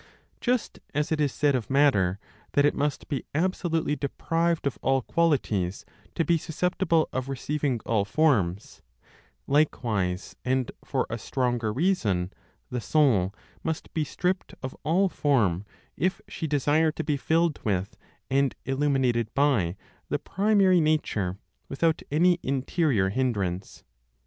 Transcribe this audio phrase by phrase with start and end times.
[0.39, 2.17] Just as it is said of matter
[2.53, 5.85] that it must be absolutely deprived of all qualities
[6.15, 8.81] to be susceptible of receiving all forms;
[9.45, 12.33] likewise, and for a stronger reason,
[12.71, 17.95] the soul must be stripped of all form, if she desire to be filled with
[18.27, 19.77] and illuminated by
[20.09, 21.37] the primary nature
[21.69, 23.83] without any interior hindrance.